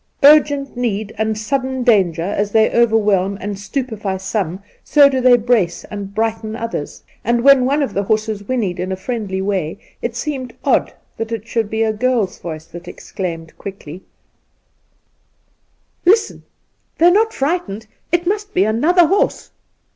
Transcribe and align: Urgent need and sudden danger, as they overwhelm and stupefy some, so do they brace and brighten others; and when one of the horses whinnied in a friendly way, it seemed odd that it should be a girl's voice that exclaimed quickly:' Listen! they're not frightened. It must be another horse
Urgent 0.23 0.75
need 0.75 1.13
and 1.19 1.37
sudden 1.37 1.83
danger, 1.83 2.23
as 2.23 2.51
they 2.53 2.71
overwhelm 2.73 3.37
and 3.39 3.59
stupefy 3.59 4.17
some, 4.17 4.63
so 4.83 5.07
do 5.07 5.21
they 5.21 5.37
brace 5.37 5.83
and 5.91 6.15
brighten 6.15 6.55
others; 6.55 7.03
and 7.23 7.43
when 7.43 7.65
one 7.65 7.83
of 7.83 7.93
the 7.93 8.01
horses 8.01 8.45
whinnied 8.47 8.79
in 8.79 8.91
a 8.91 8.95
friendly 8.95 9.43
way, 9.43 9.77
it 10.01 10.15
seemed 10.15 10.55
odd 10.63 10.91
that 11.17 11.31
it 11.31 11.45
should 11.47 11.69
be 11.69 11.83
a 11.83 11.93
girl's 11.93 12.39
voice 12.39 12.65
that 12.65 12.87
exclaimed 12.87 13.55
quickly:' 13.59 14.01
Listen! 16.07 16.41
they're 16.97 17.11
not 17.13 17.31
frightened. 17.31 17.85
It 18.11 18.25
must 18.25 18.55
be 18.55 18.65
another 18.65 19.05
horse 19.05 19.51